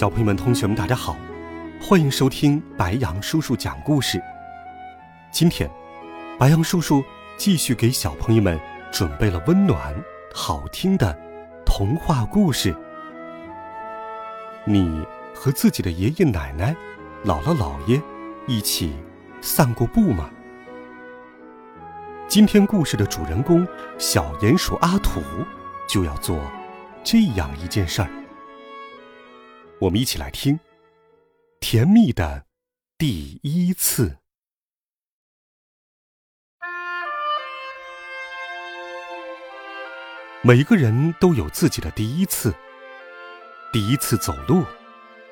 [0.00, 1.14] 小朋友们、同学们，大家好，
[1.78, 4.18] 欢迎收听白杨叔叔讲故事。
[5.30, 5.70] 今天，
[6.38, 7.04] 白杨叔叔
[7.36, 8.58] 继续给小朋友们
[8.90, 9.94] 准备了温暖、
[10.34, 11.14] 好听的
[11.66, 12.74] 童话故事。
[14.64, 16.74] 你和自己的爷爷奶奶、
[17.22, 18.00] 姥姥姥爷
[18.46, 18.94] 一起
[19.42, 20.30] 散过步吗？
[22.26, 25.20] 今天故事的主人公小鼹鼠阿土
[25.86, 26.40] 就要做
[27.04, 28.08] 这样一件事儿。
[29.80, 30.58] 我们一起来听
[31.58, 32.44] 《甜蜜的
[32.98, 34.08] 第一次》。
[40.42, 42.54] 每个人都有自己的第一次：
[43.72, 44.66] 第一次走路，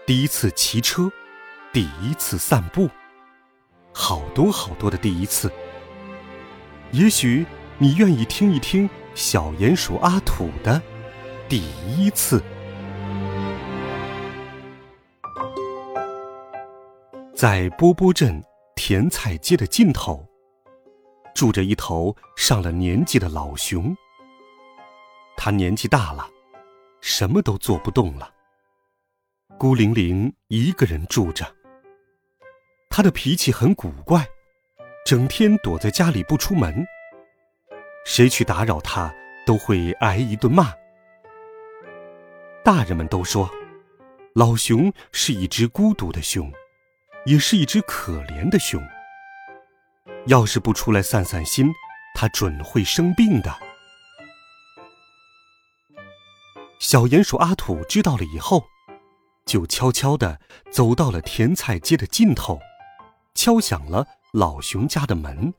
[0.06, 1.12] 第一次骑车，
[1.70, 2.88] 第一次散步，
[3.92, 5.52] 好多好多的第一次。
[6.92, 7.44] 也许
[7.76, 10.80] 你愿意听一听小鼹鼠阿土的
[11.50, 12.42] 第一次。
[17.38, 18.42] 在波波镇
[18.74, 20.28] 甜菜街的尽头，
[21.36, 23.96] 住着一头上了年纪的老熊。
[25.36, 26.28] 他年纪大了，
[27.00, 28.28] 什么都做不动了，
[29.56, 31.46] 孤零零一个人住着。
[32.90, 34.26] 他的脾气很古怪，
[35.06, 36.84] 整天躲在家里不出门。
[38.04, 39.14] 谁去打扰他，
[39.46, 40.72] 都会挨一顿骂。
[42.64, 43.48] 大人们都说，
[44.34, 46.52] 老熊是一只孤独的熊。
[47.28, 48.82] 也是一只可怜的熊。
[50.28, 51.70] 要是不出来散散心，
[52.14, 53.54] 它准会生病的。
[56.80, 58.64] 小鼹鼠阿土知道了以后，
[59.44, 60.40] 就悄悄地
[60.72, 62.58] 走到了甜菜街的尽头，
[63.34, 65.52] 敲响了老熊家的门。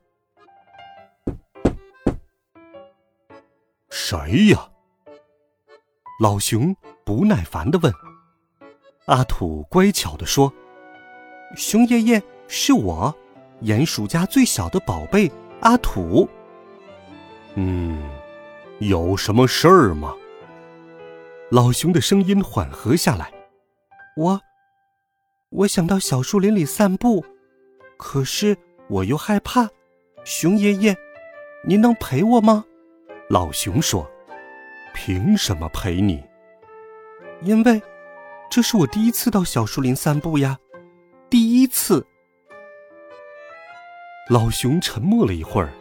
[3.90, 4.70] 谁呀？
[6.20, 6.74] 老熊
[7.04, 7.94] 不耐烦地问。
[9.06, 10.52] 阿土乖巧地说。
[11.56, 13.14] 熊爷爷，是我，
[13.62, 15.30] 鼹鼠家最小的宝贝
[15.60, 16.28] 阿土。
[17.54, 18.00] 嗯，
[18.78, 20.14] 有什么事儿吗？
[21.50, 23.32] 老熊的声音缓和下来。
[24.16, 24.40] 我，
[25.50, 27.24] 我想到小树林里散步，
[27.96, 28.56] 可是
[28.88, 29.68] 我又害怕。
[30.24, 30.96] 熊爷爷，
[31.66, 32.64] 您能陪我吗？
[33.28, 34.08] 老熊说
[34.94, 36.22] ：“凭什么陪你？
[37.42, 37.82] 因为
[38.48, 40.56] 这是我第一次到小树林散步呀。”
[41.30, 42.04] 第一次，
[44.28, 45.72] 老熊沉默了一会儿，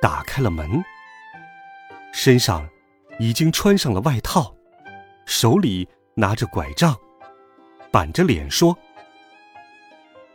[0.00, 0.82] 打开了门，
[2.12, 2.68] 身上
[3.20, 4.52] 已经穿上了外套，
[5.24, 6.98] 手里拿着拐杖，
[7.92, 8.76] 板着脸说：“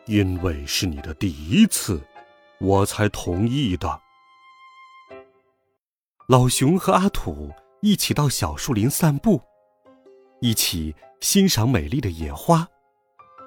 [0.08, 2.02] 因为是你的第一次，
[2.62, 4.00] 我才同意的。”
[6.30, 9.42] 老熊和阿土一起到小树林散步，
[10.40, 12.66] 一起欣赏美丽的野花。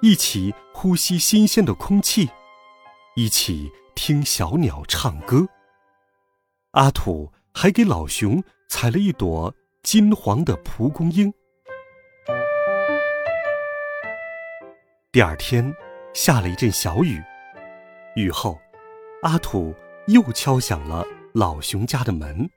[0.03, 2.31] 一起呼吸新鲜的空气，
[3.16, 5.47] 一起听小鸟唱歌。
[6.71, 11.31] 阿土还给老熊采了一朵金黄的蒲公英。
[15.12, 15.71] 第二天，
[16.15, 17.22] 下了一阵小雨，
[18.17, 18.59] 雨后，
[19.22, 19.75] 阿土
[20.06, 22.49] 又敲响了老熊家的门。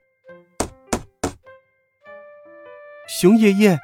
[3.06, 3.78] 熊爷爷，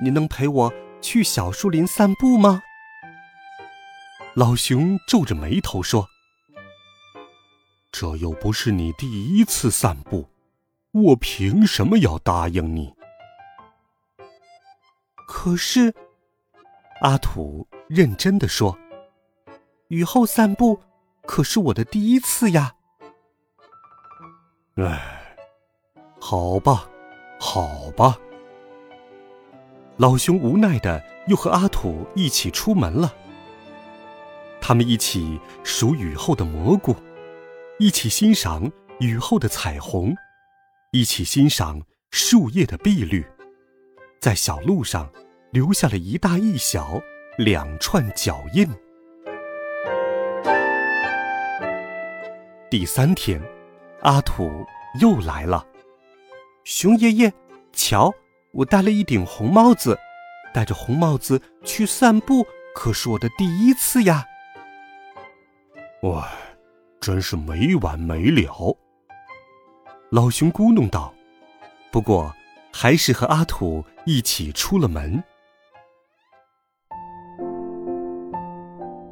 [0.00, 2.62] 你能陪我去小树林散步吗？
[4.34, 6.08] 老熊皱着眉头说
[7.90, 10.28] ：“这又不是你第一次散步，
[10.92, 12.94] 我凭什么要答应你？”
[15.26, 15.92] 可是，
[17.00, 18.78] 阿土认真的说
[19.88, 20.80] ：“雨后散步
[21.22, 22.74] 可是我的第一次呀。”
[24.76, 25.36] 哎，
[26.20, 26.88] 好吧，
[27.40, 28.16] 好吧。
[29.96, 33.12] 老熊无奈的又和阿土一起出门了。
[34.70, 36.94] 他们一起数雨后的蘑菇，
[37.80, 38.70] 一起欣赏
[39.00, 40.14] 雨后的彩虹，
[40.92, 41.82] 一起欣赏
[42.12, 43.26] 树叶的碧绿，
[44.20, 45.10] 在小路上
[45.50, 47.02] 留下了一大一小
[47.36, 48.64] 两串脚印。
[52.70, 53.42] 第三天，
[54.02, 54.64] 阿土
[55.00, 55.66] 又来了。
[56.62, 57.32] 熊爷爷，
[57.72, 58.14] 瞧，
[58.52, 59.98] 我戴了一顶红帽子，
[60.54, 64.26] 戴着红帽子去散步，可是我的第一次呀。
[66.02, 66.28] 哇，
[67.00, 68.76] 真是没完没了。
[70.10, 71.12] 老熊咕哝道。
[71.92, 72.32] 不过，
[72.72, 75.22] 还是和阿土一起出了门。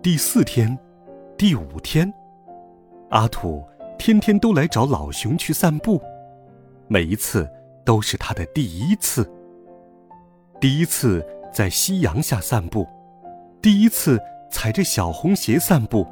[0.03, 0.79] 第四天，
[1.37, 2.11] 第五天，
[3.11, 3.63] 阿土
[3.99, 6.01] 天天都来找老熊去散步，
[6.87, 7.51] 每一次
[7.85, 9.31] 都是他的第一次。
[10.61, 12.89] 第一次在夕阳下散步，
[13.61, 14.19] 第一次
[14.51, 16.07] 踩着小红鞋散步，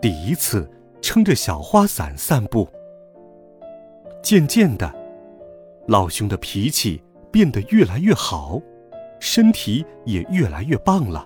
[0.00, 0.70] 第一次
[1.00, 2.68] 撑着小花伞散步。
[4.22, 4.94] 渐渐的。
[5.86, 7.00] 老熊的脾气
[7.30, 8.60] 变得越来越好，
[9.20, 11.24] 身体也越来越棒了。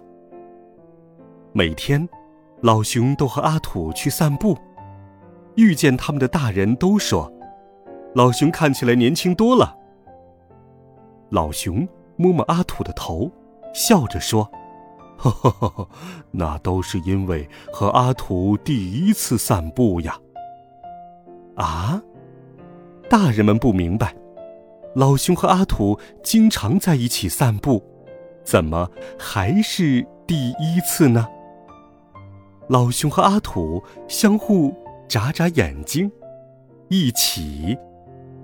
[1.52, 2.06] 每天，
[2.60, 4.58] 老熊都和阿土去散步，
[5.54, 7.32] 遇见他们的大人都说
[8.14, 9.74] ：“老熊看起来年轻多了。”
[11.30, 13.30] 老熊摸摸阿土的头，
[13.72, 14.50] 笑着说
[15.20, 15.88] ：“呵呵呵，
[16.30, 20.18] 那都是因为和阿土第一次散步呀。”
[21.56, 22.00] 啊，
[23.08, 24.14] 大人们不明白。
[24.94, 27.82] 老熊和阿土经常在一起散步，
[28.42, 31.28] 怎么还是第一次呢？
[32.68, 34.74] 老熊和阿土相互
[35.06, 36.10] 眨眨眼睛，
[36.88, 37.76] 一起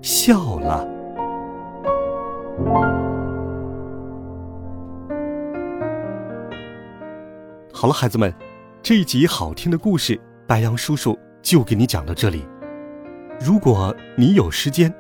[0.03, 0.87] 笑了。
[7.79, 8.33] 好了，孩子们，
[8.83, 12.43] 这一集好听的故事，白羊叔叔就给你讲到这里。
[13.39, 14.91] 如果你有时间，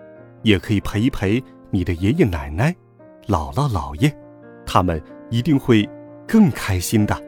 [0.43, 2.76] 也可以陪一陪你的爷爷奶奶、
[3.28, 4.14] 姥姥姥爷，
[4.67, 5.88] 他们一定会
[6.28, 7.19] 更开心的。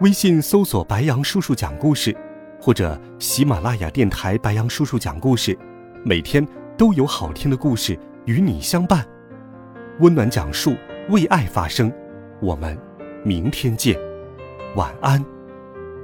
[0.00, 2.16] 微信搜索“白杨叔叔讲故事”，
[2.58, 5.54] 或者喜马拉雅电台“白杨叔叔讲故事”，
[6.02, 6.48] 每天
[6.78, 7.94] 都有好听的故事
[8.24, 9.06] 与你相伴，
[10.00, 10.74] 温暖讲述，
[11.10, 11.92] 为爱发声。
[12.40, 12.74] 我们
[13.22, 13.98] 明天见，
[14.76, 15.24] 晚安，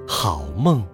[0.06, 0.84] 好梦。